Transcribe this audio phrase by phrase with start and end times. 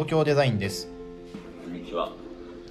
[0.00, 0.88] 東京デザインです
[1.62, 2.10] こんにちは。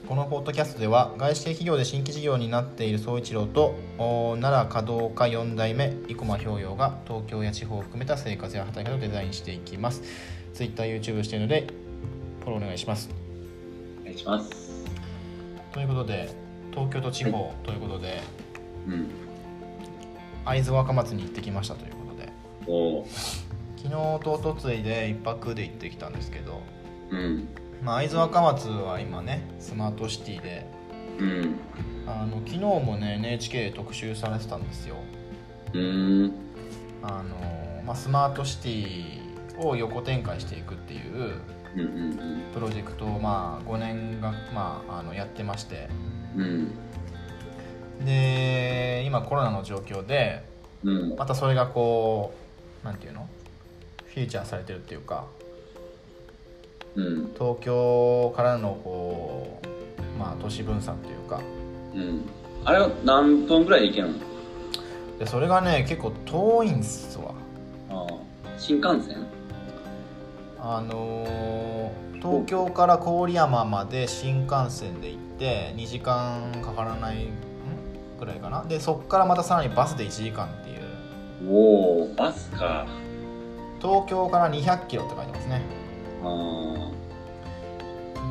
[0.08, 10.02] このポッドキャストでは外資系企業で新規事業になっている総一郎とお奈良華道家4代目生駒氷洋が東京や地方を含めた生活や働き方をデザインしていきます
[10.56, 11.68] TwitterYouTube しているので
[12.40, 13.12] フォローお願いします
[14.02, 14.52] お願いします。
[15.72, 16.32] ということで
[16.72, 18.24] 東京と地方ということで、
[18.88, 19.08] うん。
[20.46, 23.14] 会津若松に行ってきましたということで
[23.78, 23.92] 昨日
[24.24, 26.64] とおとついで1泊で行ってきたんですけど、
[27.12, 27.48] うん。
[27.84, 30.66] まあ、会津若松は今ねスマートシティで
[31.20, 31.56] うん。
[32.08, 34.96] あの昨日もね NHK で特集されてたんですよ
[35.74, 36.34] うーん。
[37.02, 41.42] あの、まあ、スマートシティを横展開していくっていう
[42.54, 45.90] プロジェクトを、まあ、5年が、まあ、あのやってまして
[46.36, 46.72] うん。
[48.06, 50.44] で今コロナの状況で
[50.84, 50.98] うん。
[51.12, 51.18] うん。
[51.18, 52.34] またそれがこ
[52.84, 53.28] うなんていうの？
[54.08, 55.28] フィーチャーされてるっていうか
[56.96, 57.32] うん。
[57.38, 61.42] 東京からのこう、まあ、都市分散というか
[61.96, 62.22] うん。
[62.66, 64.14] あれは何分ぐらいで行けるの？
[65.20, 67.34] でそれがね結構遠いんすわ
[67.90, 68.16] ああ。
[68.58, 69.26] 新幹線？
[70.62, 71.70] あのー
[72.22, 77.30] 東京から郡山まで新幹線で行って2時間かからないん
[78.20, 82.86] ぐらいかなでそっからまたさらにバスで1時間っていうおお、バスか。
[83.82, 85.79] 東京から200キロって書いてますねあ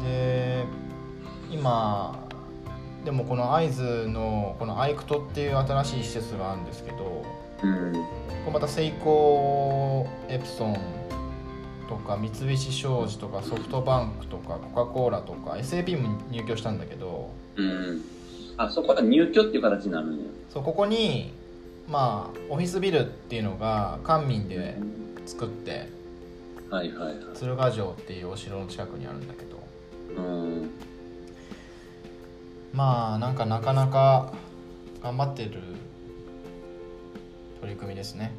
[0.05, 0.64] で
[1.50, 2.28] 今
[3.05, 7.25] でもこの会津のこのアイクトっていう新しい施設があるんですけど。
[7.62, 7.92] うん。
[8.48, 10.77] れまたセイコーエプソン
[11.89, 18.03] とか三菱商事とかソフトバンクとかコカ・コーラとか SAP も入居したんだけどうん。
[18.56, 20.25] あ、そこは入居っていう形になるんや。
[20.50, 21.33] そうここに
[21.89, 24.77] まあオフィスビルっていうのが官民で
[25.27, 25.89] 作って
[26.70, 27.16] はいはいはい。
[27.34, 29.62] 鶴ヶ城っていうお城の近くにあるんだけど
[30.16, 30.70] うん。
[32.72, 34.32] まあなんかなかなか
[35.03, 35.62] 頑張ってる
[37.60, 38.32] 取り組みですね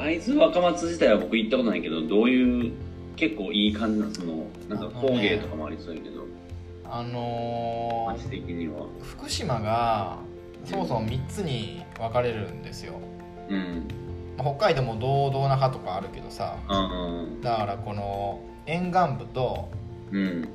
[0.00, 2.72] 会津若松自体は僕行ったことないけど、どういう、
[3.16, 6.24] 結構いい感じなのその、なんか工芸とかもありそうやけど、
[6.84, 8.80] あの街的には。
[8.80, 10.18] ー福島が
[10.64, 12.94] そもそも3つに分かれるんですよ、
[13.50, 13.88] うん。
[14.42, 17.40] まあ北海道も道道中とかあるけどさうん。
[17.42, 19.68] だからこの沿岸部と
[20.10, 20.48] うん。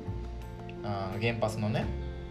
[0.82, 1.86] あー原発のね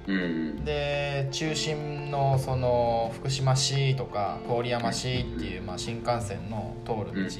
[0.08, 0.66] うん。
[0.66, 7.32] で中心のその福島市とか郡山市っていう、まあ、新幹線の通る道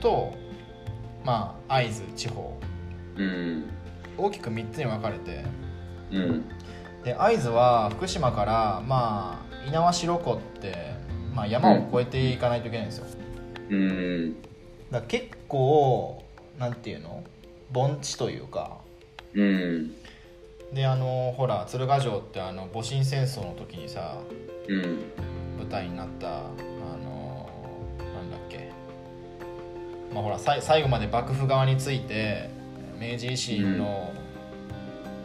[0.00, 0.34] と、
[1.24, 2.58] まあ会津地方
[3.16, 3.64] うん。
[4.16, 5.44] 大きく3つに分かれて
[6.10, 6.44] うん。
[7.04, 10.94] で会津は福島からまあ猪苗代湖って、
[11.34, 13.06] まあ、山を越えていかないといけないんですよ、
[13.70, 14.36] うん。
[14.90, 16.24] だ結構
[16.58, 17.22] なんていうの？
[17.72, 18.78] 盆地というか
[19.34, 19.94] うん。
[20.72, 24.18] であのほら鶴ヶ城ってあの戊辰戦争の時にさ
[24.68, 24.82] うん。
[25.58, 26.40] 舞台になったあ
[27.04, 27.48] の
[27.98, 28.70] なんだっけ
[30.14, 32.48] まあほらさい最後まで幕府側について
[32.98, 34.12] 明治維新の、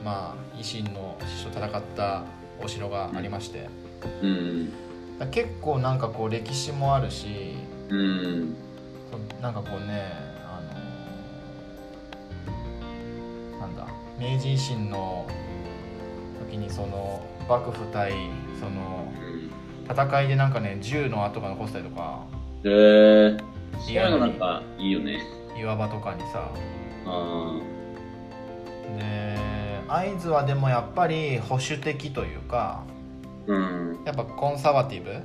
[0.04, 2.24] まあ維新の師匠と戦った
[2.62, 3.68] お城がありまして、
[4.22, 4.74] うん。
[5.32, 7.56] 結構なんかこう歴史もあるし
[7.90, 8.56] うん。
[9.12, 10.12] そなんかこうね
[10.46, 10.62] あ
[13.60, 13.88] のなんだ
[14.20, 15.28] 明治維新の
[16.50, 18.14] 時にその幕府対
[18.60, 19.12] その
[19.88, 22.26] 戦いでなんかね銃の跡が残ったりとか
[22.64, 23.40] えー、
[23.80, 25.20] そういうのなんかいいよね。
[25.60, 26.50] 岩場とかにさ
[27.06, 27.60] あ
[28.98, 29.38] で
[29.88, 34.00] 会津はでもやっぱり保守的というかーうん。
[34.06, 35.22] やっぱコンサバティブ？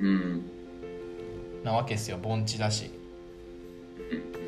[0.00, 0.50] うん。
[1.66, 2.90] なわけですよ盆地だし、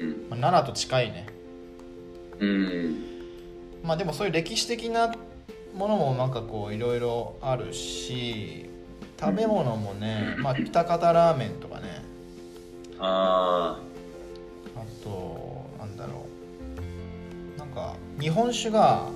[0.00, 0.08] うん。
[0.30, 1.26] まあ、奈良と近いね。
[2.38, 3.04] うん。
[3.82, 5.14] まあでもそういう歴史的な
[5.74, 8.70] ものもなんかこういろいろあるし
[9.20, 12.02] 食べ物もね、まあ北方ラーメンとかね。
[13.00, 13.78] あ
[14.76, 16.26] あとなんだろ
[17.56, 17.58] う。
[17.58, 19.08] なんか日本酒が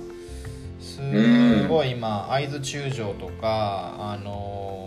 [0.79, 4.82] すごい今会津中将とかあのー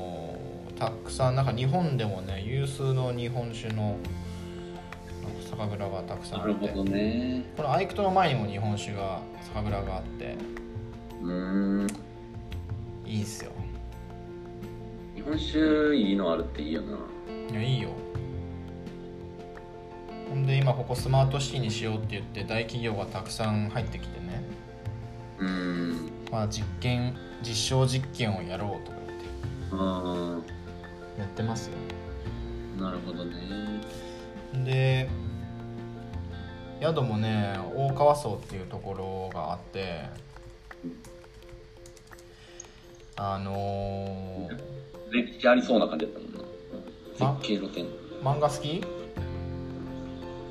[0.79, 3.97] たくさんなんか日本でもね有数の日本酒の
[5.49, 7.45] 酒蔵がたくあ、さんあってなるほどね。
[7.57, 9.21] このアイクトの前にも日本酒が
[9.55, 10.37] 酒蔵があって
[11.23, 11.87] うん。
[13.07, 13.53] いいんすよ
[15.15, 16.99] 日本酒いいのあるっていいよな。
[17.51, 17.91] いやいいよ
[20.29, 24.45] ほんで今ここスマートシティにしようって言って大企業がたくさん入ってきてね
[25.39, 26.11] うん。
[26.31, 29.25] まあ実験実証実験をやろうとか言って
[29.73, 30.56] あ
[31.19, 31.77] やってますよ。
[32.79, 33.37] あ、なるほどね。
[34.65, 35.09] で
[36.81, 40.05] 宿もね大川荘っていうところがあって
[43.17, 44.49] あのー、
[45.11, 46.41] 歴史ありそうな感じだったもんな。
[47.21, 47.87] あ絶景露天。
[48.23, 48.85] 漫画好き？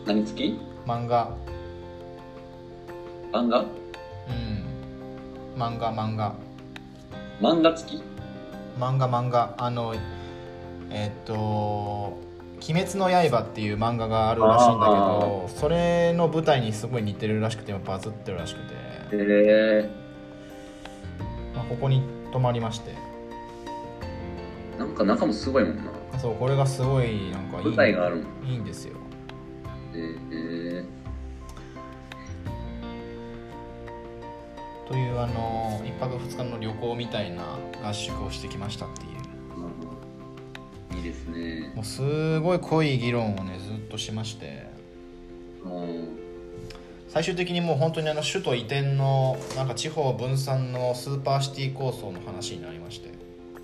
[0.06, 0.60] 何付き？
[0.86, 1.36] 漫画。
[3.32, 3.60] 漫画？
[3.60, 3.68] うん。
[5.56, 6.36] 漫画漫画。
[7.40, 8.02] 漫画付き？
[8.80, 9.54] 漫画漫画。
[9.60, 9.94] あの
[10.90, 11.34] えっと
[12.68, 18.78] 「鬼滅の刃」っていう漫画があるらしいんだけどそれの舞台にすごい似てるらしくてバズってるらしくて、へ
[19.12, 19.90] え
[21.56, 22.02] まあ、ここに
[22.32, 22.94] 泊まりまして。
[24.78, 25.84] なんか中もすごいもんな。
[26.20, 28.96] そうこれがすごいなんかいい舞台があるいいんですよ。
[29.94, 30.00] へ
[30.32, 30.86] え
[34.88, 39.15] というあの1泊2日の旅行みたいな合宿をしてきましたっていう
[41.74, 44.68] もうすごい濃い議論をねずっとしまして。
[45.64, 46.10] うん
[47.08, 53.10] 最終的にもう本当にあの首都移転のなんか地方分散のスーパーシティ構想の話になりまして。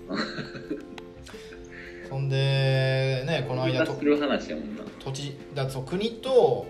[2.08, 4.82] そんでねこの間とする話やもんな。
[5.04, 6.66] 土地だそう国と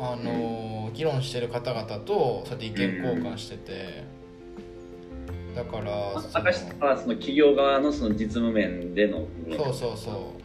[0.00, 4.04] あの、議論してる方々とそうやって意見交換してて、
[5.56, 9.26] だから明石はその企業側のその実務面での
[9.56, 10.37] そうそうそう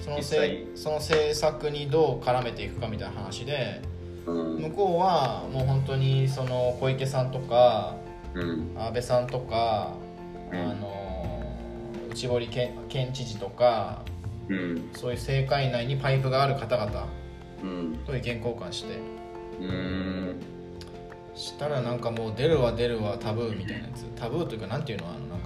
[0.00, 3.82] その実せその政策にどう絡めていくかみたいな話で
[4.26, 4.62] うん。
[4.62, 7.96] 向こうはもう本当にその小池さんとか
[8.34, 8.74] うん。
[8.76, 9.92] 安倍さんとか、
[10.52, 10.58] うん。
[10.58, 11.44] あの
[12.10, 14.02] 内堀県県知事とか
[14.48, 14.90] うん。
[14.94, 17.06] そういう政界内にパイプがある方々
[17.62, 17.98] うん。
[18.06, 18.98] と意見交換して
[19.60, 20.40] うん。
[21.34, 24.04] したらなんかもう出るわ出るわタブーみたいなやつ。
[24.16, 25.39] タブーというかなんていうのあの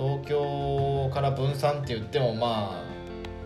[0.00, 2.90] 東京から分散って言ってもまあ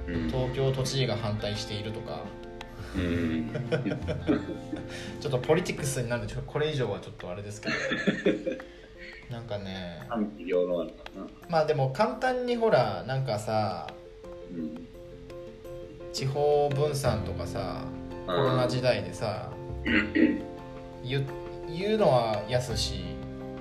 [0.06, 0.28] うん。
[0.28, 2.20] 東京都知事が反対しているとか。
[2.94, 3.50] うん。
[5.20, 7.74] ちょっとポリティクスになるんでこれ以上はちょっとあれですけど。
[9.30, 10.00] なんかね
[11.48, 13.86] まあでも簡単にほらなんかさ
[14.52, 14.86] うん
[16.12, 17.82] 地方分散とかさ
[18.26, 19.50] コロナ時代でさ
[21.02, 21.26] 言
[21.66, 23.13] 言うのは安し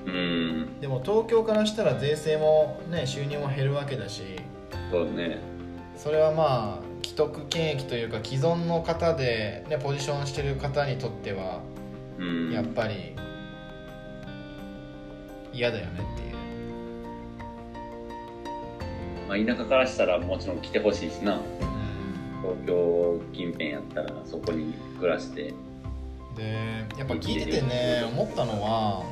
[0.06, 0.80] うん。
[0.80, 4.24] でも東京からしたら税制もね収入も減るわけだし。
[4.92, 5.40] そうね。
[5.96, 11.62] それはまあ既得権益というか既存の方で、ね、ポジションしてる方にとっては
[12.18, 12.52] うん。
[12.52, 13.16] やっぱり
[15.54, 16.34] 嫌だよねっていう。
[19.28, 21.40] まあ、田舎からしたらもちろん来てほしいしな。
[22.42, 25.54] 東京近辺やったらそこに暮らして。
[26.36, 29.04] でやっぱ聞いててね思ったのは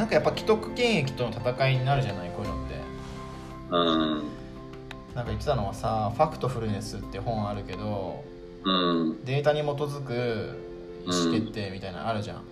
[0.00, 2.74] なんかやっぱ既得権益との戦いになるじゃないこういうのって。
[3.70, 4.22] うん。
[5.14, 8.24] なんか言ってたのはさ「ファクトフルネス」って本あるけど
[8.64, 8.72] う
[9.04, 9.24] ん。
[9.26, 10.58] データに基づく
[11.04, 12.44] 意思決定みたいなのあるじゃん、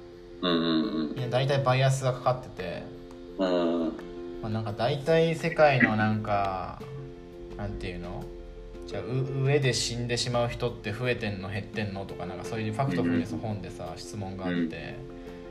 [0.43, 0.53] うん。
[0.53, 2.83] うんみんな大体バイアスがかかってて、
[3.39, 3.87] うん。
[4.43, 6.83] まあ、なんか大体世界のなんか
[7.57, 8.25] なんていうの？
[8.87, 12.05] じゃあう上で死んでしまう人って増えてんの減ってんの？
[12.05, 14.97] とかなんかそういうファクトフルネスの本でさ質問があって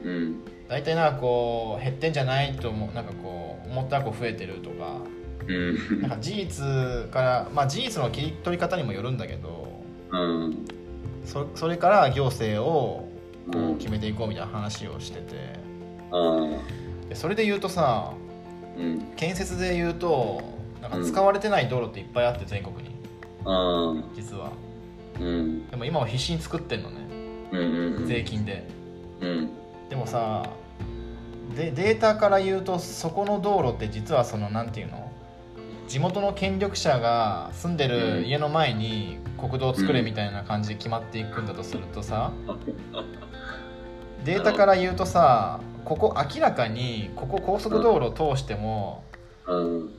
[0.03, 0.41] うん。
[0.67, 5.01] 大体なんかこう減ってんじゃないと思うなんかこう思ったらこう増えてるとか。
[5.47, 6.01] うん。
[6.01, 9.81] なんか事実からまあ事実の切り取り方にもよるんだけど
[10.11, 10.65] うん。
[11.25, 13.09] そそれから行政を
[13.51, 13.77] こううん。
[13.77, 15.35] 決めていこうみたいな話をしてて。
[16.11, 17.09] うん。
[17.09, 18.13] でそれで言うとさ
[18.77, 18.99] うん。
[19.15, 20.41] 建設で言うと
[20.81, 22.95] なんか使われてない道路っていっぱいあって全国に。
[23.45, 24.03] うん。
[24.15, 24.51] 実は。
[25.19, 25.67] うん。
[25.69, 26.97] でも今は必死に作ってんのね。
[27.51, 27.59] うん
[27.95, 28.07] うん。
[28.07, 28.67] 税金で。
[29.21, 29.49] うん
[29.89, 30.49] でもさ
[31.55, 35.11] でデータから言うとそこの道路って実はそのなんていうの？
[35.87, 42.31] 地元の権力者が住んでる家の前に国道を作れみたいな感じで決まっていくんだとするとさ
[44.25, 49.03] データから言うとさここ明らかにここ高速道路を通しても
[49.47, 49.93] うん。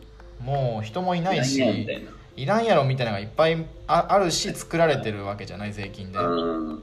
[0.44, 1.88] もう人もいない何し
[2.36, 6.18] いらんやろみたいなのがいっぱいああるし作られてるわけじゃない税金で。
[6.18, 6.82] うん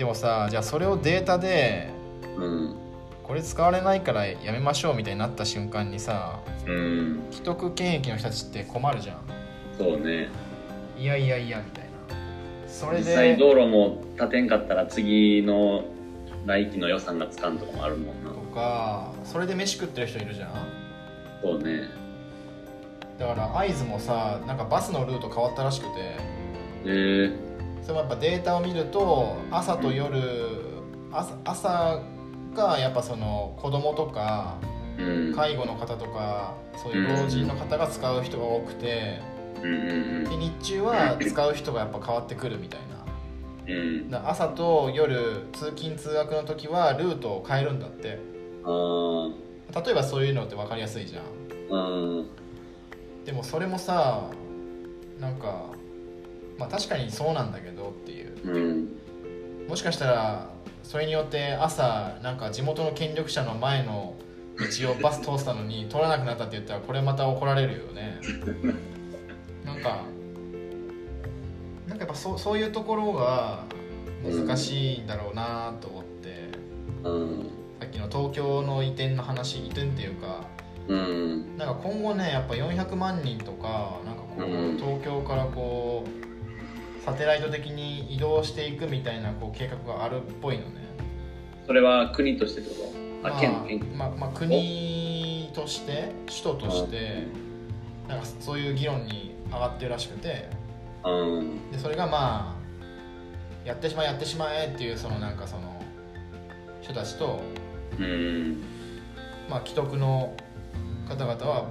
[0.00, 1.90] でもさじゃあそれをデータで
[2.38, 2.74] うん。
[3.22, 7.20] これ使われないからやめましょうみたいになった瞬間にさうん。
[7.30, 9.18] 既得権益の人たちって困るじゃん。
[9.76, 10.28] そうね。
[10.96, 11.90] いやいやいやみたいな。
[12.66, 15.84] それ実際で道路も建てんかったら次の
[16.46, 18.30] 来期の予算がつかんとかもあるもんな。
[18.30, 20.50] とかそれで飯食ってる人いるじゃん。
[21.42, 21.82] そうね。
[23.18, 26.00] だから会津もさなんかバスのルート変わったらしくて。
[26.00, 26.16] へ
[26.86, 27.49] え
[27.82, 30.20] それもやっぱデータを見ると朝と夜、
[31.12, 32.02] 朝朝
[32.54, 34.58] がやっぱその子供とか
[34.98, 35.34] うん。
[35.34, 39.20] 介護の方とかそういう老人の方が使う人が多くて
[39.62, 42.80] で日中は使う人がやっぱ変わってくるみたい
[44.08, 44.28] な。
[44.28, 48.18] 朝と夜通勤通学の時はルートを変えるんだって。
[48.64, 49.28] あ
[49.84, 51.24] 例えばそういうのって分かりやすいじゃん
[53.24, 54.28] でもそれもさ
[55.18, 55.66] なんか
[56.60, 58.32] まあ確かにそうなんだけどっていう。
[58.44, 58.88] うん。
[59.66, 60.50] もしかしたら
[60.82, 64.14] それによって朝なんか地元の権力者の前の
[64.58, 68.20] 道をバス通したのに通らなくなったって言ったらこれまた怒られるよね。
[69.64, 70.02] なんか
[71.88, 73.64] なんかやっぱそうそういうところが
[74.22, 76.50] 難しいんだろうなと思って、
[77.04, 77.50] うん
[77.80, 80.44] さっきの東京の移転の話移転っていうか
[80.88, 81.56] うん。
[81.56, 84.76] なんか今後ねやっぱ400万人とかなんかこう、うん。
[84.76, 86.29] 東京からこう
[87.10, 90.80] サテライト的に移動していくみたいなこう計画があるっぽいのね。
[91.66, 93.28] それは国としてってこと？
[93.28, 93.98] あ、まあ県県。
[93.98, 97.26] まあまあ、国として首都として
[98.08, 100.48] なんかそういう議論に上がってるらしくて。
[101.04, 101.70] うん。
[101.72, 105.82] でそれがまあやってしまえやってしまえっていうそのなんかその
[106.80, 107.40] 人たちと、
[107.98, 108.62] うん。
[109.48, 110.32] まあ、既得の
[111.08, 111.68] 方々は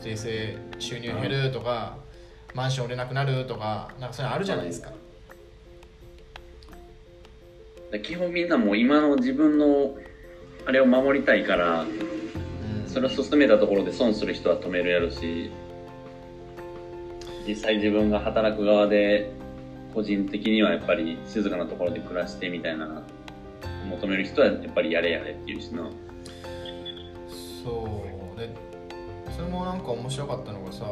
[0.00, 1.96] 税制収入減るとか、
[2.54, 4.92] マンション売れなくなるとかなんかそういうのあるじゃないですか、
[8.02, 9.94] 基本みんなもう今の自分の
[10.66, 12.88] あれを守りたいからうん。
[12.88, 15.50] それを進めたところで損する人は止めるやろし。
[17.46, 19.32] 実際自分が働く側で
[19.92, 23.02] 個人的にはやっぱり静かなところで暮らしてみたいな
[23.90, 25.90] 求める人はやっぱりやれやれっていうしな。
[27.64, 28.04] そ
[28.36, 28.38] う。
[28.38, 28.48] で
[29.36, 30.84] それもなんか面白かったのがさ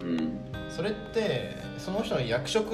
[0.00, 0.38] うん。
[0.68, 2.70] それってその人の役職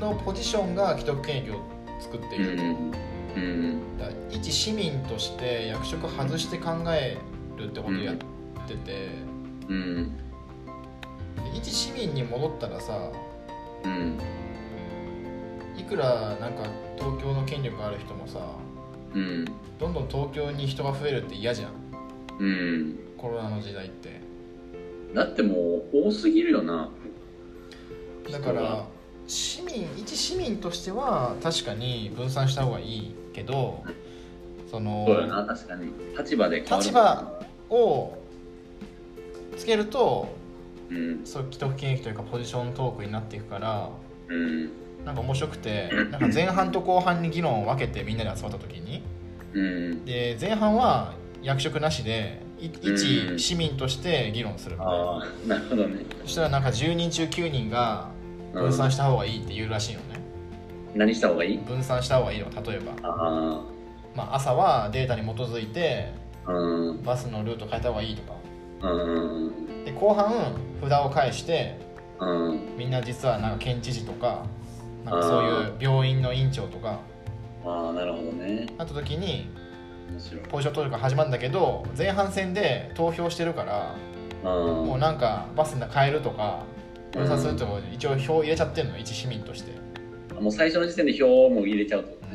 [0.00, 1.60] のポジションが既得権益を
[2.00, 2.92] 作っていると、うん
[3.36, 7.18] うんだ一市民として役職外して考え
[7.56, 8.16] るってことをやっ
[8.66, 9.08] てて、
[9.68, 10.16] うん。
[11.52, 13.10] で一市民に戻ったらさ
[13.84, 14.18] うん。
[15.76, 16.62] いくらなんか
[16.96, 18.38] 東京の権力ある人もさ
[19.14, 19.44] うん。
[19.78, 21.72] どんどん東京に人が増えるって嫌じゃん。
[22.38, 22.98] うん。
[23.16, 24.20] コロナの時代って
[25.14, 26.90] だってもう多すぎるよな。
[28.30, 28.86] だから
[29.26, 33.82] 市民一市民としては確かに分散した方がいいけど
[34.70, 35.92] そのそうやな確かに。
[36.18, 37.40] 立場で立場
[37.70, 38.18] を
[39.56, 40.28] つけると
[40.90, 41.20] うん。
[41.24, 43.90] そう既得権益というかポジショントークになっていくから
[44.28, 44.70] うん。
[45.04, 49.02] なんか面白くてなんか前半と後半に議論を分けてみんなで集まった時に
[49.52, 50.04] うん。
[50.04, 54.94] で前半は役職なしで一市民として議論するみたいな。
[54.94, 56.04] ああなるほどね。
[56.22, 58.08] そしたらなんか10人中9人が
[58.52, 60.20] 分散した方がいいって言うらしいのね。
[60.94, 61.58] 何した方がいい？
[61.58, 63.62] 分散した方がいいの例えば、あ
[64.14, 66.12] まあ、朝はデータに基づいて
[66.46, 67.02] あうん。
[67.02, 68.34] バスのルート変えた方がいいとか。
[68.82, 69.84] うん。
[69.84, 71.78] で後半札を返して
[72.20, 72.76] うん。
[72.78, 74.46] みんな実はなんか県知事とか
[75.04, 77.00] なんかそういう病院の院長とか。
[77.66, 78.66] ああなるほどね。
[78.78, 79.48] なった時に
[80.50, 83.94] ポジション投票が始まるんだけど前半戦で投票してるから
[84.44, 84.86] うん。
[84.86, 86.62] もうなんかバス変えるとか
[87.12, 89.72] 分散するとか一応票入れちゃってるの一市民として、
[90.40, 92.10] もう最初の時点で票も入れちゃうと。
[92.10, 92.26] だか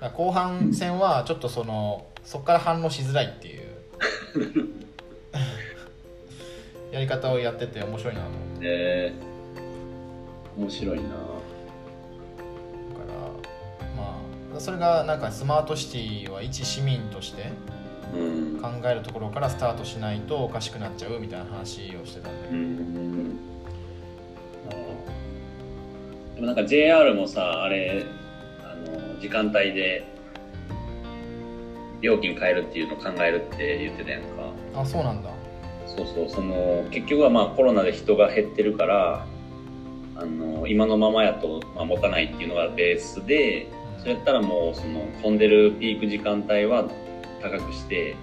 [0.00, 3.62] ら後半戦はちょっとそのそこから反応しづらいっていう。
[6.92, 9.12] やり方をやってて面白いなと思ってえ。
[10.58, 11.08] ー、面白いな
[14.58, 17.52] それがなんかスマートシティは一市民として
[18.14, 18.60] うん。
[18.60, 23.36] 考えるところからスタートしないとおかしくなっちゃうみたいな話をしてたんだうけん。
[26.34, 28.04] でもなんか JR もさあれ
[28.62, 30.04] あの時間帯で
[32.00, 34.28] 料金変えるっていうのを考えるって言ってたやんか。
[34.74, 35.30] どあそうなんだ。
[35.86, 39.26] そうそうその結局はまあコロナで人が減ってるから
[40.16, 43.66] あの今のままやと、まあ、持たないっていうのがベースで
[44.02, 46.90] それやったらもうその混んでるピーク時間帯は
[47.40, 48.16] 高くして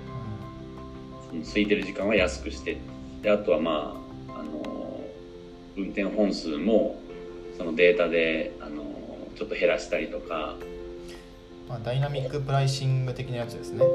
[1.30, 2.78] その空いてる時間は安くして。
[3.22, 5.02] であとはまああの
[5.78, 7.00] 運転本数も
[7.58, 8.84] そのデータであの
[9.36, 10.56] ちょっと減らしたりとか、
[11.68, 13.86] まあ、ダイナミックプライシング的なやつですね。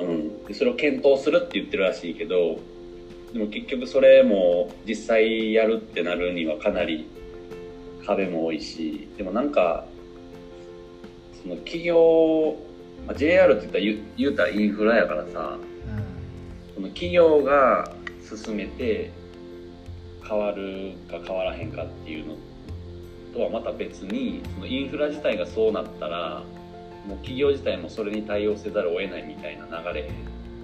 [0.00, 2.58] うん、でそれを検討するって言ってるらしいけど
[3.32, 7.08] でも結局それも実際やるってなるにはかなり
[8.04, 9.86] 壁も多いしでもなんか
[11.42, 12.56] その企業、
[13.06, 13.84] まあ、JR って言ったら
[14.16, 19.10] 言うたらインフラやからさうその企業が進めて
[20.26, 22.36] 変わるか変わらへんかっていうの
[23.34, 26.42] とはまた別にそのインフラ自体がそうなったら
[27.06, 30.10] もう企業自体もそれに対応せざるを得ないみたいな流れ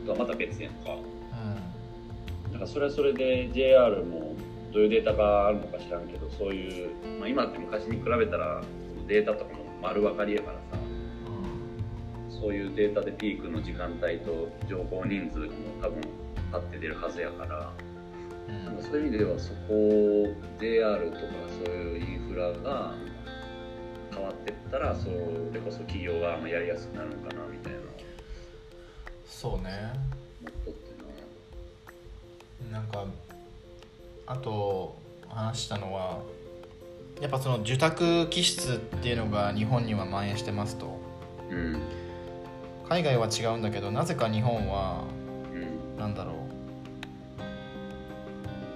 [0.07, 0.93] とはまた別やんか。
[0.93, 2.53] ん。
[2.53, 4.35] だからそれはそれで JR も
[4.73, 8.63] どういうデータがあるのか知らんけどそういう、まあ、今って昔に比べたら
[9.07, 10.58] データとかも丸分かりやからさ
[12.41, 15.49] そういうデータでピークの時間帯と情報人数も
[15.83, 16.01] 多分
[16.53, 17.73] パッて出るはずやから、
[18.49, 18.65] うん。
[18.65, 21.21] なんかそういう意味ではそこ JR とか
[21.65, 22.95] そういうインフラが
[24.13, 27.79] 変わってったらそれこそ企業がやりやすくなるのかなみたいな
[29.27, 29.93] そうね。
[30.41, 30.91] 思っとって
[32.71, 32.79] な。
[32.81, 33.05] なんか
[34.27, 34.97] あと
[35.29, 36.19] 話したのは
[37.21, 40.99] やっぱその受託気質っていうのが日本には蔓延してますと。
[41.51, 41.81] うん
[42.89, 45.05] 海外は違うんだけどなぜか日本は
[45.53, 45.99] うん。
[45.99, 46.37] なんだろう。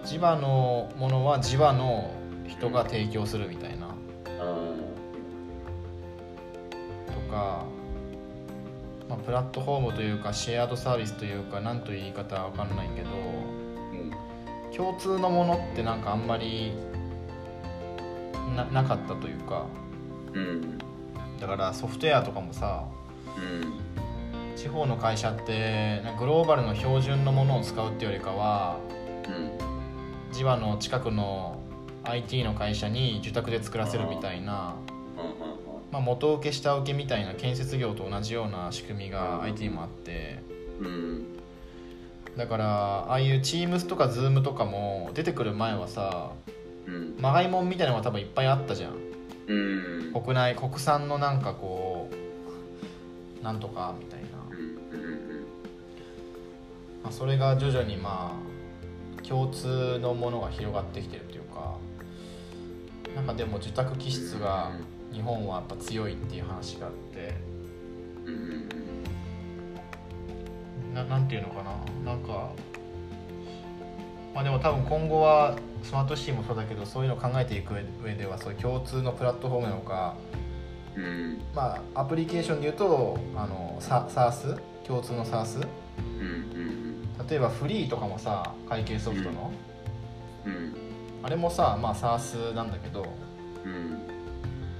[0.06, 2.10] 地場のものは地場の
[2.46, 3.86] 人が提供するみたいな。
[4.26, 4.40] あ
[7.06, 7.64] とか、
[9.08, 13.08] まあ、プラットフォームというかシェアードサービスというか何という言い方は分かんないけど
[14.76, 16.72] 共通のものってなんかあんまり
[18.56, 19.66] ななかったというか。
[20.34, 20.78] うん。
[21.40, 22.84] だからソフトウェアとかもさ
[23.36, 23.81] うん
[24.56, 28.78] 地方の会社ってグローバルの標準のものを使うっていうよりかは
[29.26, 29.30] う
[30.30, 30.34] ん。
[30.34, 31.60] 地場の近くの
[32.04, 34.76] IT の会社に受託で作らせるみたいな、は
[35.90, 40.42] まあ、元請け下請けみたいな建設業と同じような仕組みが IT にもあって
[40.80, 41.26] うん。
[42.36, 42.66] だから
[43.08, 46.32] ああいう Teams とか Zoom とかも出てくる前はさ
[46.86, 47.14] うん。
[47.20, 48.94] まがいもんみたいなのが多分いっぱいあったじゃん。
[49.46, 50.12] うん。
[50.12, 54.21] 国内国産のなんかこうなんとかみたいな、
[57.02, 58.32] まあ、それが徐々にま
[59.18, 61.76] あ共通のものが広がってきてるというか
[63.14, 64.72] なんかでも受託気質が
[65.12, 67.34] 日本はやっぱ強いっていう話があって
[70.94, 71.62] ななんていうのか
[72.04, 72.50] ななんか
[74.34, 80.14] まあでも多分今後はスマートシティもそうだけどそういうのを考えていく上ではそういう共通のプラットフォームなのか
[80.96, 81.40] うん。
[81.54, 85.66] まあアプリケーションで言うとあのサ SARS 共通の SARS
[87.28, 89.52] 例えばフリーとかもさ会計ソフトの、
[90.46, 90.74] うん。
[91.22, 93.06] あれもさまあ SARS なんだけど
[93.64, 93.98] うん。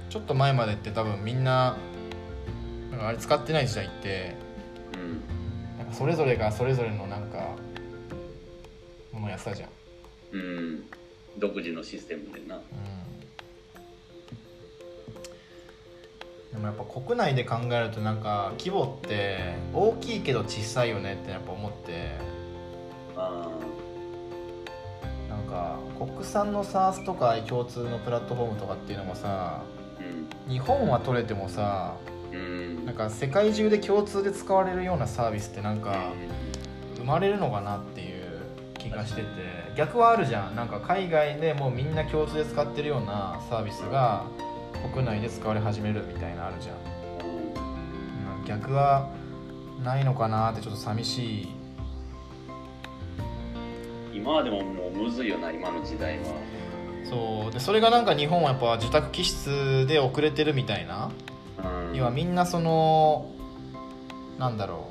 [0.09, 1.77] ちょっと前までって多分みんな
[2.91, 4.35] なんかあれ使ってない時代って
[4.93, 5.77] うん。
[5.77, 7.55] なんかそれぞれがそれぞれのなんか
[9.11, 9.69] ものやってたじゃん。
[10.31, 10.83] うん。
[11.37, 12.61] 独自のシステムでな
[16.53, 22.17] でもやっぱ国内で考えるとなんか規模って大きいけど小さいよねってやっぱ思って。
[25.29, 29.61] なんか国産の SARS とか共通のプラットフォームとかっていうのもさ
[30.47, 31.95] 日本は取れてもさ
[32.85, 36.11] なんか世界中で共通で使われるようなサービスってなんか
[36.97, 38.23] 生まれるのかなっていう
[38.77, 39.27] 気がしてて。
[39.75, 40.55] 逆はあるじゃん。
[40.55, 44.25] なんか海外でもうみんな共通で使ってるようなサービスが
[44.91, 46.75] 国内で使われ始めるみたいなのあるじゃん。
[46.75, 46.79] う
[48.41, 49.09] ん逆は
[49.83, 51.47] ないのかなってちょっと寂しい。
[54.13, 56.25] 今はでももうむずいよな今の時代は。
[57.09, 57.51] そう。
[57.51, 61.11] でそれがなんか日本はやっぱ受託気質で遅れてるみたいな。
[61.89, 61.95] うん。
[61.95, 63.31] 要はみんなその
[64.39, 64.89] なんだろ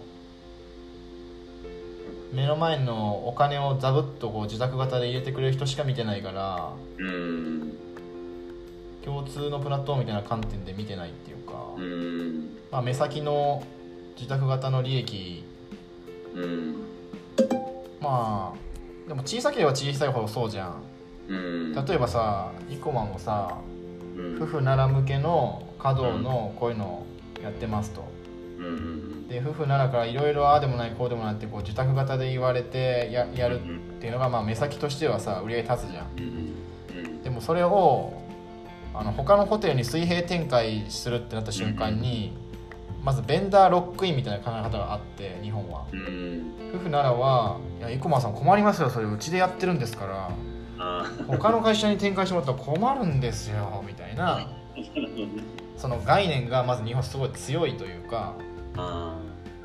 [2.32, 2.36] う。
[2.36, 6.72] 目の前のお金をザブッとこう自宅型で入れてくれる人しか見てないから。
[6.98, 7.91] うん
[9.04, 12.56] 共通のプラットフォームみたいな観点で見てないっていうか、うん。
[12.70, 13.62] まあ、目先の
[14.16, 15.44] 自宅型の利益
[16.34, 16.76] うん。
[18.00, 20.82] まあでも小さければ小さいほどそうじゃん。
[21.28, 21.74] うん。
[21.74, 23.58] 例えばさイコマもさ
[24.16, 24.42] うん。
[24.42, 27.04] 夫婦なら向けの稼働のこういうの
[27.42, 28.12] やってますと。
[29.28, 33.64] で夫婦ならからいろいろああでもないこうでもないってこう受託型で言われてややるっ
[34.00, 37.22] ていうのがまあ目先としてはさ売り上げ立つじゃん。
[37.24, 38.21] でもそれを
[38.94, 42.33] あの他のホテルに水平展開するってなった瞬間に、
[43.02, 45.87] まずベンダーロックインみたいな考え方があって日本は。
[45.92, 46.52] うん。
[46.72, 50.31] 夫婦ならはいや生駒さん困りますよそれうちでやってるんですから
[50.78, 54.48] あ他の会社に展開してもらったら困るんですよみたいなあ
[55.76, 58.35] その概念がまず日本すごい強いというか
[58.76, 59.16] あ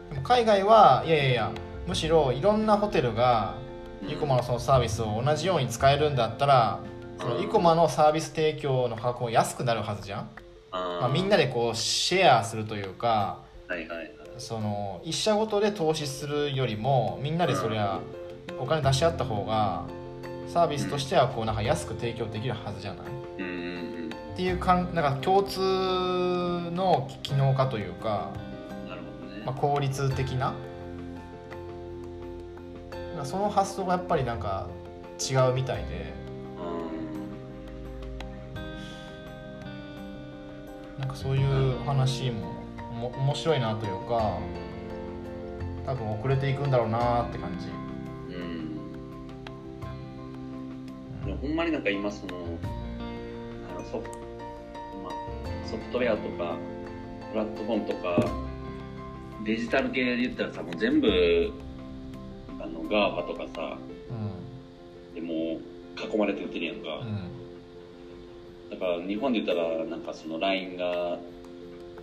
[0.09, 1.51] でも海外はいやいやいや
[1.87, 3.55] むしろいろんなホテルが
[4.03, 6.79] うんイコマのそのサービスを同じように使えるんだったら
[7.19, 10.29] そのイコマのサービス提供の価格も安くなるはずじゃん、
[10.71, 13.97] あまあ、みんなでこうシェアするというかはいはい。
[13.97, 17.99] はいその一社ごとで投資するよりもみんなでそりゃ
[18.59, 19.85] お金出し合った方が
[20.47, 23.07] サービスとしてはこうなんか安く提供できるはずじゃない？
[23.39, 23.49] うんう
[24.09, 28.29] んっていうかんなんか共通の機能化というか、
[28.83, 29.43] うんなるほどね。
[29.43, 30.53] まあ、効率的な？
[33.23, 34.67] その発想がやっぱりなんか
[35.19, 36.13] 違うみたいで
[40.99, 42.57] なんかそういう話も
[42.97, 44.39] も面白いなというか
[45.85, 47.67] 多分遅れていくんだろうなって感じ。
[48.35, 48.39] う
[51.29, 51.37] ん。
[51.37, 52.33] ほんまになんか今その
[53.69, 54.07] あのソフ,、
[55.03, 56.57] まあ、ソフトウェアとか
[57.31, 58.29] プラットフォームとか
[59.45, 61.53] デジタル系で言ったらさもう全部
[62.59, 63.77] あの GAFA とかさ
[65.11, 65.35] うでもう
[66.13, 67.36] 囲まれて売ってるやんか、んうん
[68.69, 71.19] だから日本で言ったらなんかその LINE が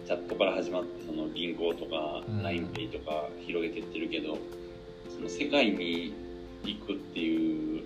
[0.06, 2.42] チャットから始まってその銀行とかうん。
[2.42, 4.38] LINEPay とか広げてってるけど、
[5.14, 6.12] その世界に
[6.64, 7.82] 行くっていう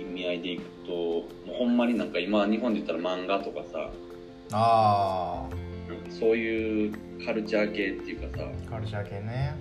[0.00, 3.90] 意味合いでいくともうほんまになんか今日本で言ったら漫画とかさ
[4.52, 5.48] あ
[6.10, 6.92] そういう
[7.24, 9.54] カルチャー系っていうかさあカルチャー系ね。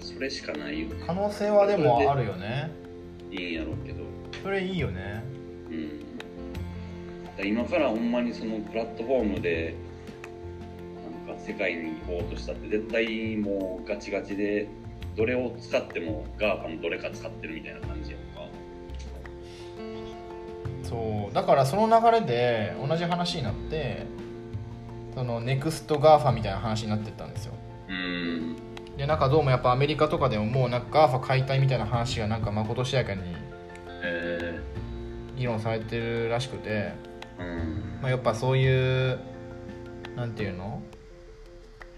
[0.00, 1.02] それしかないよね。
[1.06, 2.70] 可能性はでもあるよね。
[3.30, 3.98] いいんやろうけど。
[4.42, 5.19] それいいよね
[7.40, 9.74] から今からほんまにそのプラットフォームで
[11.26, 14.68] なんか世界に行こうとしたって絶対もうガチガチで
[15.16, 18.26] どれを使っても GAFA のどれか使ってるみたいな感じやんか。
[20.82, 24.06] そうだからその流れで同じ話になって
[25.14, 27.54] その Next GAFA みたいな話になってったんですよ。
[27.88, 28.56] うん。
[28.96, 33.22] でなんかどうもやっぱアメリカとかでももうなんか GAFA 解体みたいな話がなんかまことしやかに
[34.02, 34.60] え
[35.36, 36.92] 議論されてるらしくて、
[38.00, 39.18] まあ、やっぱそういう
[40.16, 40.82] なんていうの？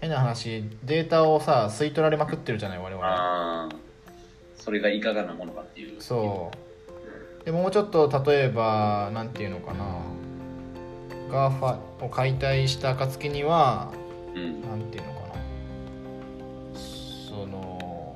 [0.01, 3.05] 変な話データをさ吸い取られまくってるじゃない我々。
[3.05, 3.69] ああ
[4.57, 6.01] それがいかがなものかっていう。
[6.01, 6.51] そ
[7.41, 7.45] う。
[7.45, 10.01] でもうちょっと例えばなんていうのかな。
[11.29, 13.91] GAFA を解体した暁には
[14.35, 14.61] うん。
[14.61, 15.33] なんていうのかな。
[16.75, 18.15] その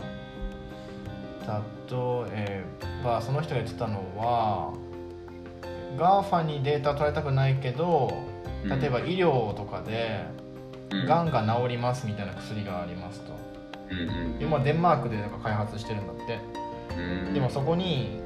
[2.30, 2.63] 例え
[3.04, 4.74] ばその人が言ってたのは
[5.96, 8.12] GAFA にデータ取られたくないけど
[8.65, 10.26] 例えば医療とかで
[11.08, 11.32] がん。
[11.32, 13.34] が治りますみたいな薬がありますと。
[13.89, 16.39] うんうんで、まあ、デンマークでなんか開発してるんだって。
[16.97, 17.34] うん。
[17.34, 18.19] でもそこに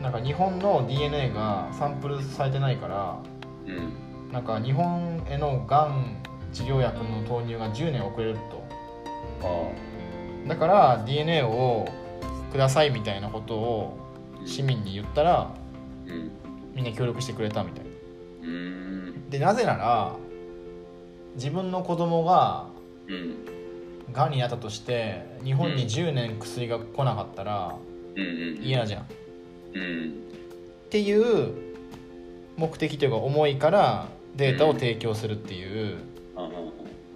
[0.00, 3.18] なんか日本の DNA がサンプルされてないから
[3.66, 4.32] うん。
[4.32, 6.16] なんか日本へのがん
[6.52, 8.62] 治療薬の投入が10年遅れると。
[9.44, 11.86] あだから DNA を
[12.50, 13.98] くださいみたいなことを
[14.42, 15.54] あ市民に言ったら
[16.06, 16.30] うん
[16.74, 17.90] みんな協力してくれたみたいな。
[18.42, 19.30] うん。
[19.30, 20.16] でなぜなら
[21.34, 22.66] 自分の子供が
[23.08, 23.34] うん。
[24.12, 25.88] がんになったとして日本にうん。
[25.88, 27.76] 10年薬が来なかったら
[28.60, 29.02] 嫌じゃん。
[29.02, 29.06] っ
[29.74, 30.14] うん。
[30.90, 31.52] ていう
[32.56, 35.98] 目的というか思いからデータを提供するっていう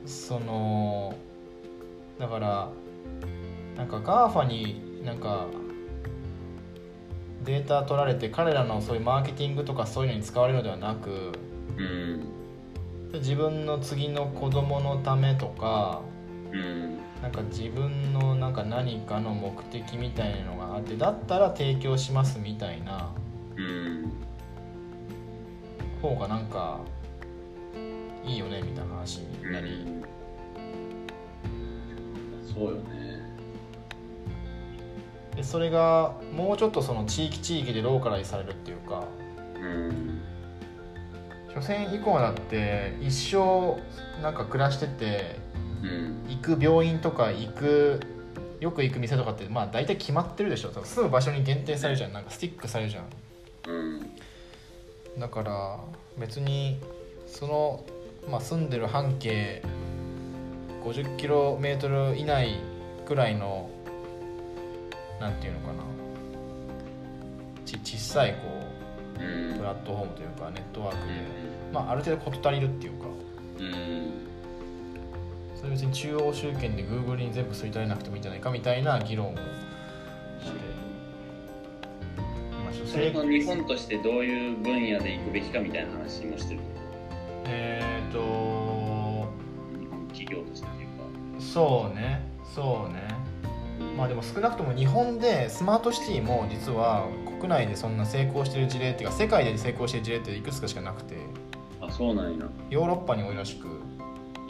[0.07, 1.15] その
[2.19, 2.69] だから
[3.77, 5.47] なんか GAFA になんか
[7.47, 11.33] データ取られて彼らのそういうマーケティングとかそういうのに使われるのではなく
[11.77, 12.27] うん。
[13.21, 16.03] 自分の次の子供のためとか
[16.53, 16.99] うん。
[17.23, 23.15] なんか自分のなんか何かの目的みたいなのがあってだったら提供しますみたいな
[23.57, 24.13] うん。
[26.03, 26.81] 方がなんか
[28.25, 29.87] いいよねみたいな話になり、
[32.43, 33.06] そうよね
[35.37, 39.05] でそれがもうちょっとその地域地域でローカライズされるっていうか
[39.61, 40.21] うん。
[41.55, 43.77] 所詮以降だって一生
[44.23, 45.37] なんか暮らしてて
[45.83, 46.25] うん。
[46.29, 48.01] 行く病院とか行く
[48.61, 50.71] よく行く店とかってまあ大体決まってるでしょ。
[50.73, 52.13] 住む場所に限定されるじゃん。
[52.13, 53.05] なんかスティックされるじゃん。
[53.69, 54.17] うん。
[55.19, 55.79] だから
[56.19, 56.79] 別に
[57.27, 57.85] その、
[58.31, 59.63] まあ、住んでる半径
[60.85, 62.59] 50km 以内
[63.07, 63.71] くらいの
[65.21, 65.75] なんていうのかな。
[67.65, 68.41] ち小さいこ
[69.19, 69.59] ううん。
[69.59, 71.15] プラットフォームというかネットワークで、
[71.73, 73.07] まあ、ある程度事足りるっていうか。
[73.59, 74.27] うん。
[75.57, 79.43] それ別に中央集権で Google に全部吸い取れなくてもいいんじゃないかみたいな議論をし
[80.53, 80.59] て、
[82.87, 86.61] それの日本としてどういう分野で行くべきかみたいな話もしてる。
[87.47, 88.25] えっ、と日
[89.87, 90.95] 本企業としてっていうか。
[91.41, 92.21] そうね
[92.55, 93.06] そうね
[93.97, 97.09] まあでも少なくとも日本でスマートシティも実は
[97.41, 101.17] 国内でそんな成功してる事例っていうか世界で成功してる事例っていくつかしかなくて。
[101.81, 102.47] あそうなんや。
[102.69, 103.69] ヨーロッパに多いらしく。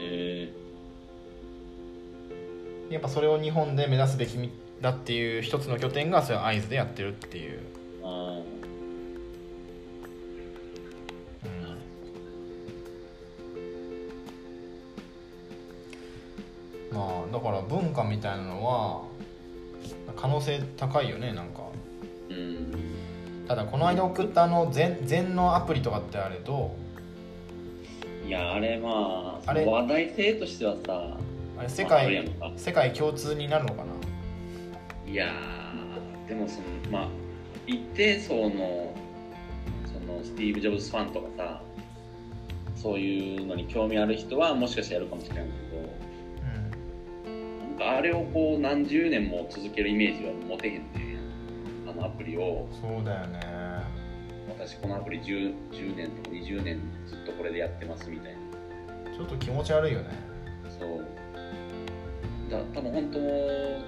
[0.01, 0.53] え
[2.91, 4.37] やっぱそれを日本で目指すべき
[4.81, 8.43] だっていう一つの拠点がそれは会津でやってるっていう、ー、あ
[16.93, 19.17] うん、まあだから文化みたいなのは
[20.17, 21.63] 可能性高いよねなんか。
[22.29, 23.47] ーうん。
[23.47, 26.75] ただこの間送ったあの禅禅のアプリとかってあれど
[28.27, 29.65] いやあれまああれ？
[29.65, 31.17] 話題性としてはさ
[31.59, 32.51] あれ世界んか。
[32.57, 33.93] 世界共通になるのかな？
[35.11, 37.09] いやーでもそのまあ
[37.69, 38.93] 一定層の
[39.87, 41.63] そのスティーブ・ジョブズファンとかさ
[42.75, 45.45] そういうのに興味ある人はもしかしたらやるかもしれない
[47.77, 51.17] かあれをこう何十年も続けるイメージは持てへんね
[51.89, 52.69] あのアプリを。
[52.81, 53.41] そうだよね。
[54.49, 59.17] 私このアプリ 10, 10年とか20年ずっとこれでやってますみたいな。
[59.17, 60.09] ちょっと気持ち悪いよね。
[60.79, 61.05] そう。
[62.51, 63.81] だ多分本当も、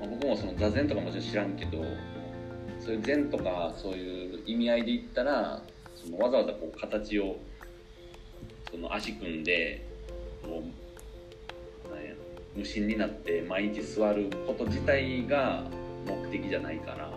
[0.00, 1.84] まあ僕もその座禅とかもちろん知らんけど
[2.80, 5.62] そういう禅とかそういう意味合いで言ったら
[5.94, 7.36] そのわざわざこう形を
[8.70, 9.84] その足組んで
[10.42, 10.62] こ
[11.86, 12.12] うなんや
[12.58, 15.62] 無心になって毎日座ること自体が
[16.06, 16.96] 目的じゃないから。
[16.96, 17.08] なん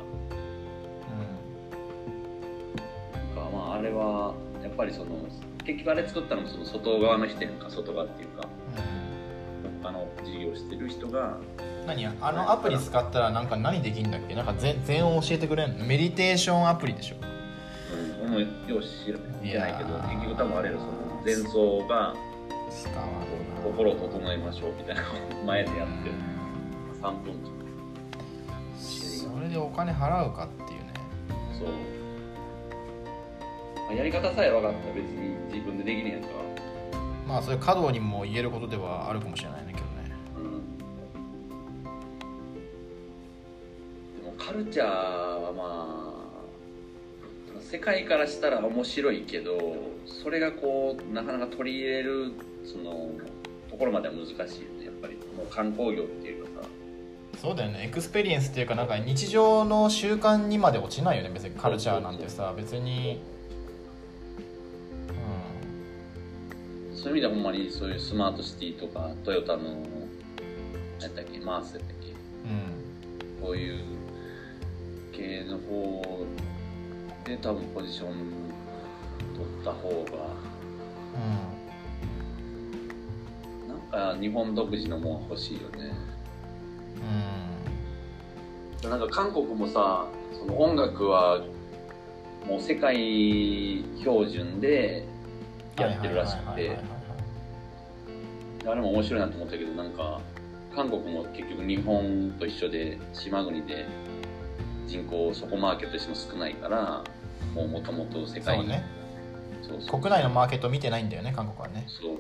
[3.36, 5.18] かまああれはやっぱりその
[5.66, 8.48] 結局あれ作ったのもその外側の人やんか外側っていうか。
[8.76, 9.02] うん
[9.84, 11.38] 他の事業してる人が。
[11.88, 14.36] 何あのアプリ使ったらなんか何できるんだっけ？
[14.36, 15.86] なんか全全を教えてくれんの？
[15.86, 17.16] メディテーションアプリでしょ。
[18.24, 19.74] うん、俺もよう知らない。
[19.80, 20.92] けど結局多分あれよその
[21.26, 22.14] 前奏が
[22.72, 25.04] 使わんな心を整えましょうみたいな
[25.46, 26.10] 前でやって。
[26.10, 26.16] る
[27.02, 27.34] 3分
[28.78, 30.94] それでお金払うかっていうね。
[31.58, 31.68] そう、
[33.76, 36.28] まあやり方さえ分かったら別に自分でできねえやんか。
[37.28, 40.12] まあそれ稼働にも言えることではあるかもしれないねけどね。
[40.38, 40.78] うん。
[44.24, 45.64] でもカルチャーはま
[47.60, 49.58] あ世界からしたら面白いけど
[50.06, 52.34] それがこうなかなか取り入れる
[52.66, 53.10] その
[53.70, 54.86] ところまでは難しいよね。
[54.86, 56.68] やっぱりもう観光業っていうかさ
[57.42, 57.86] そうだよね。
[57.86, 61.32] エクスペリエンスっていうかなんか日常の習慣にまで落ちないよね。
[61.34, 63.20] 別にカルチャーなんてさ別に。
[66.94, 72.12] そういう意味ではほんまにそういうスマートシティとかトヨタの何やったっけ MaaS やったっけ。
[72.46, 72.76] うん。
[72.76, 72.82] うん
[73.42, 73.84] こういう
[75.12, 76.26] 系の方
[77.26, 78.10] で多分ポジション
[79.34, 80.18] 取った方が
[81.20, 81.61] なん
[83.92, 85.92] か日本独自のもん欲しいよね。
[88.84, 88.90] うん。
[88.90, 91.42] なんか韓国もさその音楽は
[92.48, 95.06] もう世界標準で
[95.78, 96.80] やってるらしくて。
[98.64, 100.22] あれも面白いなと思ったけどなんか
[100.76, 103.88] 韓国も結局日本と一緒で島国で
[104.86, 107.04] 人口そこマーケットとしても少ないから
[107.56, 108.84] もうもともと世界そうね。
[109.64, 110.00] そうそう。
[110.00, 111.86] 国内のマーケット見てないんだよね韓国はね。
[111.88, 112.20] そう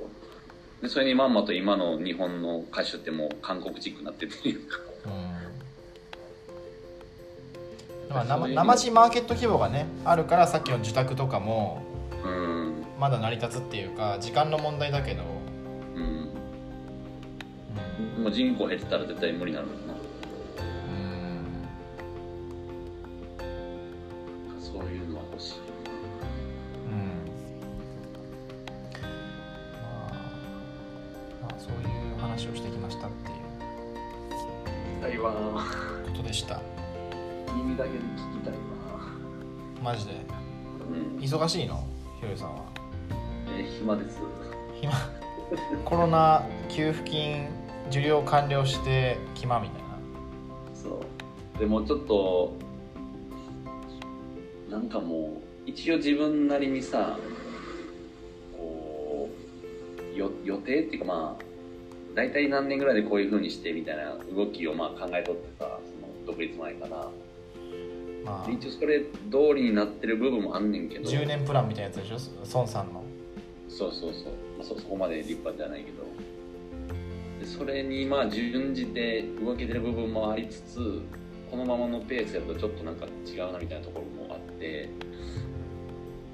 [0.81, 4.61] でそれにまんまと今の日本の歌手ってもう韓国チックになっててうん。
[8.09, 11.83] まあ生生地マーケット規模がねあるからさっきの受託とかも
[12.25, 12.83] うん。
[12.99, 15.23] まだ成り立つっていうか時間の問題だけど、
[15.95, 16.29] うん。
[18.17, 18.23] うん。
[18.23, 19.93] もう人口減ってたら絶対無理になるもんな。
[19.93, 19.97] う
[24.57, 24.61] ん。
[24.61, 25.70] そういうのは欲しい
[32.31, 35.01] 話をしてきましたっていう。
[35.01, 35.33] たいわ
[36.05, 36.61] ことでした。
[37.53, 38.59] 耳だけで聞きたいわ。
[39.83, 40.13] マジで。
[40.13, 41.83] うん忙しいの
[42.19, 42.63] ひろゆさんは？
[43.57, 44.19] えー暇です。
[44.79, 44.93] 暇。
[45.83, 47.49] コロナ給付金
[47.89, 49.89] 受領完了して暇みたいな。
[50.73, 51.01] そ
[51.55, 51.59] う。
[51.59, 52.53] でもちょっと
[54.69, 57.17] なんかもう一応自分なりにさ
[58.57, 59.29] こ
[60.15, 61.50] うよ予定っていうかまあ
[62.15, 67.09] 大体何年ぐらいでこういう風にしてみたいな動きをまあ考えとってさその独立前から
[68.25, 68.47] まあ。
[68.47, 71.09] で一応それ通りになってる部分もあんねんけど。
[71.09, 72.17] 10年プランみたいなやつでしょ？
[72.53, 73.03] 孫さんの。
[73.69, 76.03] そうそうそう、まあ、そそこまで立派じゃないけど。
[77.39, 81.01] でそれにまあ準じて動けてる部分もありつつ
[81.49, 84.89] このままのペースやるとちょっとなんか違うなみたいなところもあって。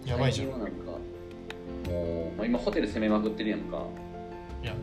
[0.05, 0.49] やばいじゃん。
[0.49, 0.67] なんか
[1.87, 3.83] もう、まあ、今ホテル攻めまくってるやんか。
[4.63, 4.73] いや。
[4.73, 4.75] い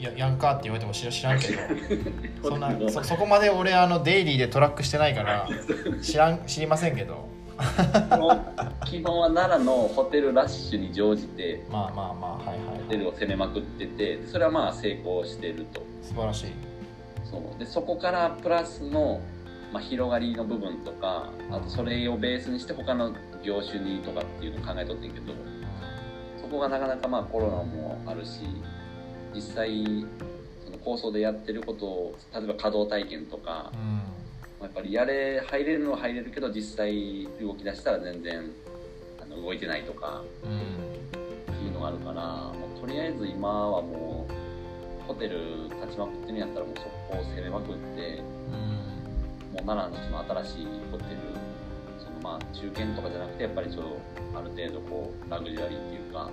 [0.00, 2.50] ややんかって言われても知ら 知らんけど。
[2.50, 5.48] そんなそそこまで俺あのデイリーでトラックしてないから
[6.02, 7.28] 知らん知りませんけど。
[8.84, 15.82] 基本は奈良のホテルラッシュに乗じてまあまあまあはいはい、ホテルはい、を攻めまくっててそれはまあ成功してると。
[16.02, 16.46] 素晴らしい。
[17.24, 17.58] そう。
[17.58, 19.20] でそこからプラスの、
[19.72, 25.32] まあ、広がりの部分とかあとそれをベースにして他の業種にとかっていうのを考えとってんけど
[26.40, 28.40] そこがなかなかまあコロナもあるし
[29.38, 30.04] 実際
[30.64, 34.02] その構想でやってることを例えば稼働体験とかうん。
[34.60, 38.50] やっぱりやれ入れるのは入れるけど実際動き出したら全然
[39.22, 40.58] あの動いてないとかうん。
[40.58, 42.22] っていうののがあるから
[42.58, 49.54] もうとりあえず今はもうホテル立ちまくってるんやったらもうそこを攻めまくってうん。
[49.54, 51.20] もう奈良のその新しいホテル
[52.02, 56.28] そのまあ中堅とかじゃなくてやっぱりちょっとある程度こうラグジュアリーっていうか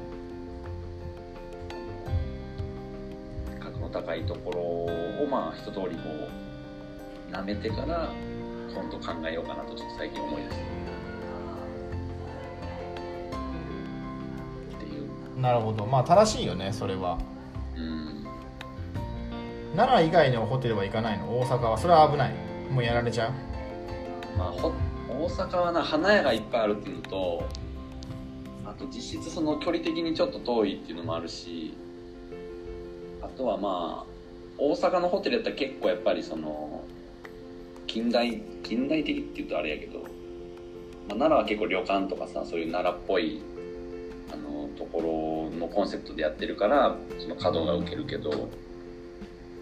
[3.85, 6.09] の高いところをまあ一通りこ
[7.29, 8.09] う舐めてから
[8.73, 10.63] 今度考えようかなとちょっと最近思い出して。
[14.75, 14.99] ってい
[15.37, 15.41] う。
[15.41, 15.85] なるほど。
[15.85, 17.17] まあ正しいよねそれは。
[17.75, 18.25] うん。
[19.75, 21.39] 奈良以外のホテルは行かないの？
[21.39, 21.77] 大阪は？
[21.77, 22.33] それは危ない。
[22.71, 23.31] もうやられちゃう？
[24.37, 24.73] まあ、ほ
[25.09, 27.47] 大阪はな花屋がいっぱいあるっていうのと
[28.65, 31.84] あと実質その距離的にちょっと遠いっていうのもあるしあ
[33.35, 34.15] とはまあ
[34.57, 36.83] 大阪のホテルやったら結構やっぱりその
[37.87, 40.09] 近代近代的って言うとあれやけど、まあ、
[41.09, 43.41] 奈良は結構旅館とかさそういう奈良っぽい
[44.31, 48.29] あのところのコンセプトでやってるからその稼働が受けるけど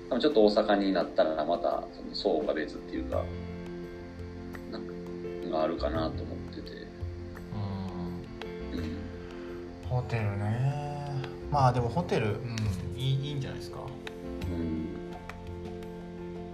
[0.09, 3.23] 多分ちょっと大阪になったらまたその層が別っていうか
[4.71, 4.93] なんか
[5.57, 6.69] があるかなと思ってて、
[8.73, 8.79] うん。
[8.79, 8.97] うん、
[9.88, 10.83] ホテルね。
[11.51, 12.72] まあでもホテルうん
[13.03, 13.79] いいいいんじゃないですか？
[14.51, 14.87] うん、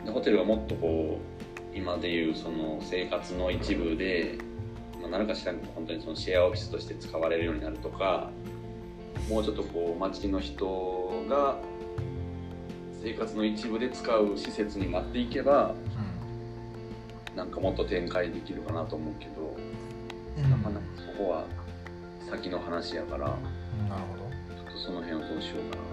[0.05, 1.19] でホテルはもっとこ
[1.73, 4.37] う今でいうその生活の一部で、
[5.01, 8.31] まあ、何かしら本当にそのシェアオフィスとして使われるようになるとか
[9.29, 11.57] もうちょっとこう街の人が
[13.01, 15.73] 生活の一部で使う施設になっていけば
[17.35, 19.55] なんかもっと展開できるかなと思うけど、
[20.37, 20.49] うん。
[20.49, 21.45] なかなかそこは
[22.29, 23.37] 先の話やから
[23.81, 24.23] うんなるほど。
[24.55, 25.83] ちょっとその辺をどうしようかな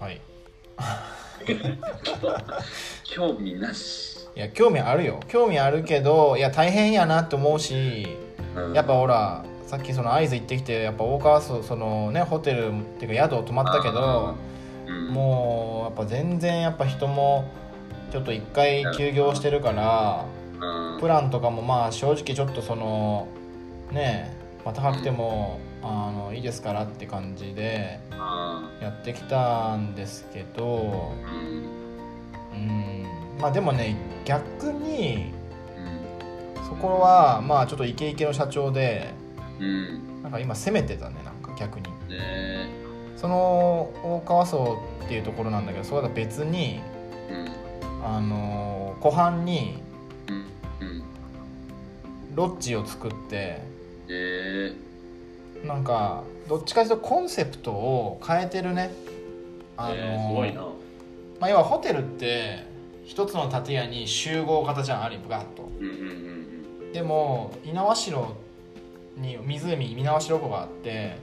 [0.00, 0.20] はい。
[3.04, 4.28] 興味なし。
[4.36, 5.20] いや興味あるよ。
[5.28, 8.06] 興味あるけどいや大変やなって思うし
[8.56, 8.72] うん。
[8.72, 14.34] やっぱほらさっきその会津行ってきてやっぱ大川そそのねホテルっていうか宿泊まったけど
[14.86, 17.50] うん、もうやっぱ全然やっぱ人も
[18.10, 20.24] ちょっと一回休業してるから
[20.60, 23.28] うん、プランとかもまあ正直ちょっとその
[23.92, 32.60] ねまあ、高くてもあのいいですからって感じであやってきたんですけどーうん。
[32.60, 33.06] うん
[33.40, 35.32] まあでもね逆に
[36.56, 36.64] うん。
[36.64, 39.12] そこはまあちょっとイケイケの社長で
[39.60, 40.22] うん。
[40.22, 41.86] なんか今攻めてたねなんか逆に。
[42.08, 42.68] ね。
[43.16, 46.80] その大川荘っていうところなんだけどそれとは別に
[47.30, 48.04] うん。
[48.04, 49.82] あの湖畔に
[52.34, 53.60] ロッジを作って
[54.08, 54.72] え
[55.64, 58.90] なんかどっちかというとコンセプトを変えてるね。
[59.76, 60.62] ー、あのえー、すごいな。
[61.40, 62.66] まあ、要はホテルって
[63.04, 65.68] 一つの建屋に集合型じゃんある意味ガッと。
[65.80, 65.94] うんうんう
[66.34, 66.38] ん
[66.92, 68.34] でも猪苗
[69.16, 71.18] 代に湖猪苗代湖があって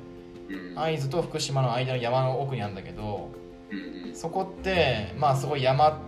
[0.48, 0.76] うんうん。
[0.76, 3.32] 会津と福島の間の山の奥にあるんだけど
[3.72, 4.16] うん。
[4.16, 6.00] そこってまあすごい山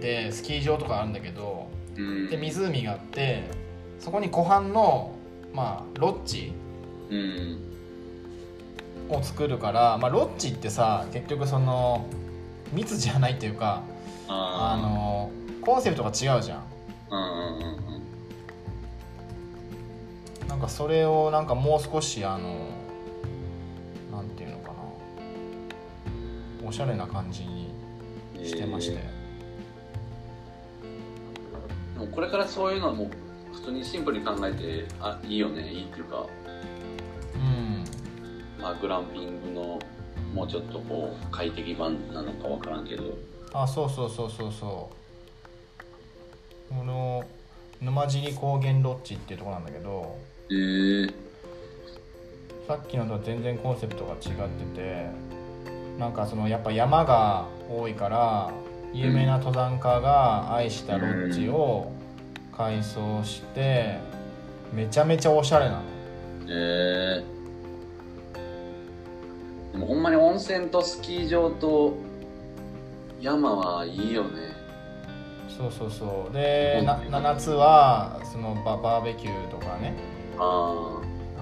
[0.00, 2.28] でスキー場とかあるんだけどうん。
[2.28, 3.44] で湖があって
[4.00, 5.14] そこに湖畔の
[5.52, 6.52] まあロッジ
[7.10, 7.58] うん。
[9.08, 12.06] を作るから、まあ、ロッジってさ結局その
[12.72, 13.82] 密じゃないっていうか
[14.28, 16.62] ああのコンセプトが違うじゃん。
[17.10, 17.18] あうん
[17.58, 17.74] うん
[20.42, 20.48] うん。
[20.48, 22.70] なんかそれをなんかもう少しあの
[24.10, 24.74] なんていうのかな。
[26.66, 27.74] おしゃれな感じに
[28.38, 29.02] うんしてまして、で
[31.98, 33.10] もこれからそういうのはもう
[33.52, 36.43] 普通にシンプルに考えてあいいよねいいっていうか、うん
[38.64, 39.78] まあ、グランピングの
[40.32, 43.18] もうちょっとこう快適版なのかわからんけど。
[43.52, 44.52] あそうそうそうそう。
[44.52, 44.90] そ
[46.70, 47.22] うこの
[47.82, 50.18] 沼尻高原ロッジっていうところなんだけど
[50.50, 51.14] えー、
[52.66, 54.18] さっきのとは全然コンセプトが違っ
[54.48, 55.06] てて
[55.98, 58.50] なんかそのやっぱ山が多いから
[58.94, 61.92] 有名な登山家が愛したロッジを
[62.56, 63.98] 改装して
[64.72, 65.82] めちゃめちゃおしゃれなの。
[66.48, 67.33] えー、
[69.74, 71.94] でもほんまに温泉とスキー場と
[73.20, 74.54] 山はいいよね。
[75.48, 76.32] そうそうそう。
[76.32, 79.94] でうんなな夏はそのババーベキューとかね。
[80.38, 81.00] あ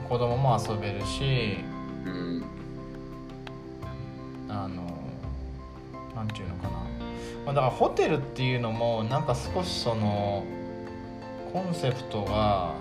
[0.09, 1.59] 子供も遊べるし。
[2.07, 2.45] あうん。
[4.49, 4.83] あの
[6.16, 6.70] なんていうのかな、
[7.45, 10.43] まあ、だからホテルっていうのもなんか少しその
[11.53, 12.72] コンセプトが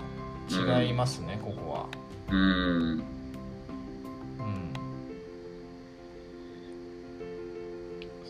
[0.50, 1.86] 違いますね、ここは。
[2.30, 3.11] うん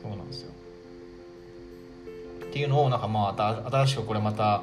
[0.03, 0.53] そうなんですよ。
[2.45, 4.63] っていうのをなんかまあ新しくこれまた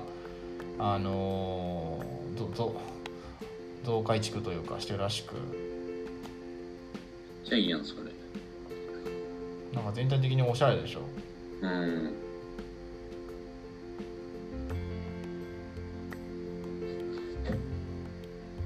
[0.78, 2.76] あのー、ど
[3.84, 5.36] 増改築というかしてるらしく。
[7.46, 8.02] じゃあいいやんそれ。
[9.74, 11.02] なんか全体的におしゃれでしょ。
[11.62, 12.14] うん。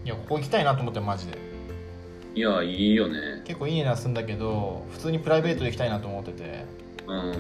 [0.06, 1.38] いやここ行きたいなと思ってマジで。
[2.36, 6.66] いやいいよね結構いい値段するんだけど普通にプライベートで行きたいなと思ってて。
[7.08, 7.34] うん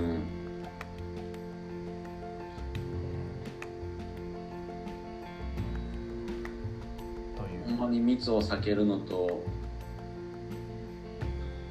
[7.38, 9.44] といほんまに密を避けるのと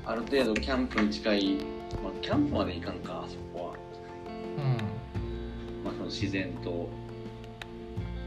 [0.06, 1.54] ある程度キャンプに近い、
[2.02, 3.74] まあ、キャンプまでいかんかあそこは、
[4.56, 5.84] うん。
[5.84, 6.88] まあ、その自然とお。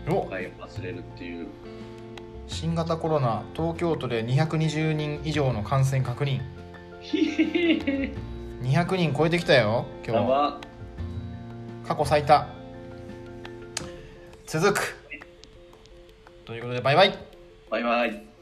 [0.07, 1.47] 都会を忘れるっていう
[2.47, 6.41] 新型コロナ東京都で220人以上の感染確認。
[8.61, 10.59] 200人超えてきたよ今日。
[11.87, 12.47] 過去最多。
[14.45, 14.95] 続く。
[16.45, 17.17] ということでバイバイ。
[17.69, 18.34] バイバイ